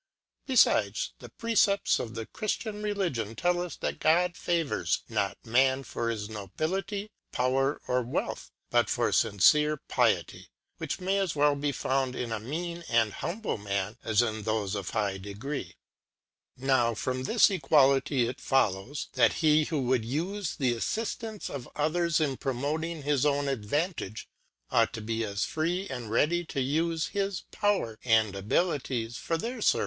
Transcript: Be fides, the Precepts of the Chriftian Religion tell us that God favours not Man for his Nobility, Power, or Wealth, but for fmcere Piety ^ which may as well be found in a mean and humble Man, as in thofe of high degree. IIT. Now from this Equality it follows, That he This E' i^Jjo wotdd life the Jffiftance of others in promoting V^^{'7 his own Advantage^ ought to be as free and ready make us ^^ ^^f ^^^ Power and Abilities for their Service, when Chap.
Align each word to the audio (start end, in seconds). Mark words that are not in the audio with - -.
Be 0.47 0.55
fides, 0.55 1.13
the 1.19 1.29
Precepts 1.29 1.99
of 1.99 2.15
the 2.15 2.25
Chriftian 2.25 2.83
Religion 2.83 3.35
tell 3.35 3.61
us 3.61 3.75
that 3.75 3.99
God 3.99 4.35
favours 4.35 5.03
not 5.07 5.37
Man 5.45 5.83
for 5.83 6.09
his 6.09 6.27
Nobility, 6.27 7.11
Power, 7.31 7.79
or 7.87 8.01
Wealth, 8.01 8.49
but 8.71 8.89
for 8.89 9.11
fmcere 9.11 9.77
Piety 9.87 10.39
^ 10.39 10.43
which 10.79 10.99
may 10.99 11.19
as 11.19 11.35
well 11.35 11.53
be 11.55 11.71
found 11.71 12.15
in 12.15 12.31
a 12.31 12.39
mean 12.39 12.83
and 12.89 13.13
humble 13.13 13.59
Man, 13.59 13.95
as 14.03 14.23
in 14.23 14.43
thofe 14.43 14.73
of 14.73 14.89
high 14.89 15.19
degree. 15.19 15.75
IIT. 16.59 16.65
Now 16.65 16.93
from 16.95 17.25
this 17.25 17.51
Equality 17.51 18.27
it 18.27 18.41
follows, 18.41 19.07
That 19.13 19.33
he 19.33 19.63
This 19.65 19.71
E' 19.71 19.75
i^Jjo 19.75 19.83
wotdd 19.85 20.33
life 20.33 20.57
the 20.57 20.73
Jffiftance 20.77 21.47
of 21.47 21.69
others 21.75 22.19
in 22.19 22.37
promoting 22.37 23.01
V^^{'7 23.03 23.03
his 23.03 23.25
own 23.27 23.45
Advantage^ 23.45 24.25
ought 24.71 24.93
to 24.93 25.01
be 25.01 25.23
as 25.23 25.45
free 25.45 25.87
and 25.91 26.09
ready 26.09 26.39
make 26.39 26.55
us 26.55 26.63
^^ 27.09 27.11
^^f 27.11 27.27
^^^ 27.27 27.43
Power 27.51 27.99
and 28.03 28.35
Abilities 28.35 29.17
for 29.17 29.37
their 29.37 29.61
Service, 29.61 29.73
when 29.75 29.79
Chap. 29.79 29.79